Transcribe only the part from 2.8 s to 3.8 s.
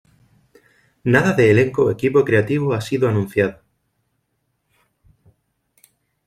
sido anunciado.